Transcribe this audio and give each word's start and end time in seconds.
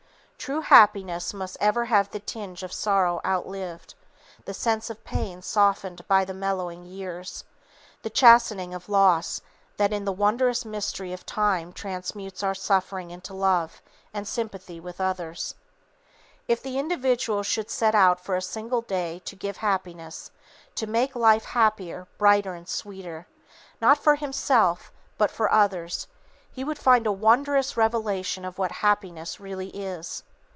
True 0.43 0.61
happiness 0.61 1.35
must 1.35 1.55
ever 1.61 1.85
have 1.85 2.09
the 2.09 2.19
tinge 2.19 2.63
of 2.63 2.73
sorrow 2.73 3.21
outlived, 3.23 3.93
the 4.45 4.55
sense 4.55 4.89
of 4.89 5.03
pain 5.03 5.43
softened 5.43 6.05
by 6.07 6.25
the 6.25 6.33
mellowing 6.33 6.83
years, 6.83 7.43
the 8.01 8.09
chastening 8.09 8.73
of 8.73 8.89
loss 8.89 9.41
that 9.77 9.93
in 9.93 10.03
the 10.03 10.11
wondrous 10.11 10.65
mystery 10.65 11.13
of 11.13 11.27
time 11.27 11.71
transmutes 11.71 12.41
our 12.41 12.55
suffering 12.55 13.11
into 13.11 13.35
love 13.35 13.83
and 14.15 14.27
sympathy 14.27 14.79
with 14.79 14.99
others. 14.99 15.53
If 16.47 16.63
the 16.63 16.79
individual 16.79 17.43
should 17.43 17.69
set 17.69 17.93
out 17.93 18.19
for 18.19 18.35
a 18.35 18.41
single 18.41 18.81
day 18.81 19.19
to 19.25 19.35
give 19.35 19.57
Happiness, 19.57 20.31
to 20.73 20.87
make 20.87 21.15
life 21.15 21.45
happier, 21.45 22.07
brighter 22.17 22.55
and 22.55 22.67
sweeter, 22.67 23.27
not 23.79 23.99
for 23.99 24.15
himself, 24.15 24.91
but 25.19 25.29
for 25.29 25.51
others, 25.53 26.07
he 26.51 26.63
would 26.63 26.79
find 26.79 27.05
a 27.05 27.11
wondrous 27.11 27.77
revelation 27.77 28.43
of 28.43 28.57
what 28.57 28.71
Happiness 28.81 29.39
really 29.39 29.69
is. 29.69 30.23